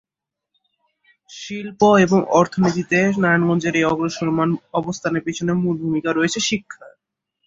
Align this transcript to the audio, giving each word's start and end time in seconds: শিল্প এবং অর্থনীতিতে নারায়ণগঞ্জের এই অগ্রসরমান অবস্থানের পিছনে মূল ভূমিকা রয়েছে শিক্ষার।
শিল্প 1.29 1.81
এবং 2.05 2.19
অর্থনীতিতে 2.39 2.99
নারায়ণগঞ্জের 3.21 3.73
এই 3.75 3.85
অগ্রসরমান 3.85 4.49
অবস্থানের 4.73 5.25
পিছনে 5.27 5.51
মূল 5.55 5.75
ভূমিকা 5.83 6.09
রয়েছে 6.11 6.39
শিক্ষার। 6.49 6.91